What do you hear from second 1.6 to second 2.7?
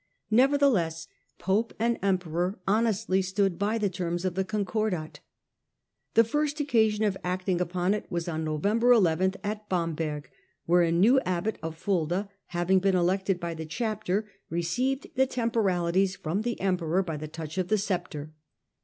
and emperor